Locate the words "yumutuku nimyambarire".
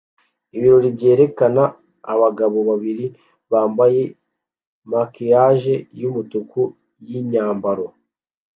5.99-7.95